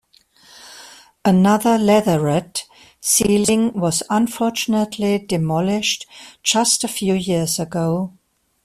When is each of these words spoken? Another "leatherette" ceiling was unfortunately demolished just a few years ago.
Another 1.23 1.77
"leatherette" 1.77 2.65
ceiling 2.99 3.71
was 3.79 4.01
unfortunately 4.09 5.19
demolished 5.19 6.07
just 6.41 6.83
a 6.83 6.87
few 6.87 7.13
years 7.13 7.59
ago. 7.59 8.11